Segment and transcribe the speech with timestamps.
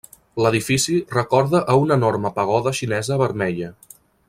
[0.43, 3.71] L'edifici recorda a una enorme pagoda xinesa vermella.